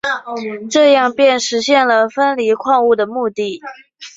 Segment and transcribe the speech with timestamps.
[0.71, 3.61] 这样便实现了分离矿物的目的。